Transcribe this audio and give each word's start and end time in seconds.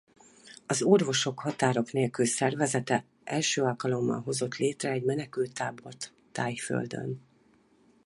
Az 0.65 0.81
Orvosok 0.81 1.39
Határok 1.39 1.91
Nélkül 1.91 2.25
szervezete 2.25 3.05
első 3.23 3.61
alkalommal 3.61 4.21
hozott 4.21 4.55
létre 4.55 4.89
egy 4.91 5.03
menekülttábort 5.03 6.13
Thaiföldön. 6.31 7.21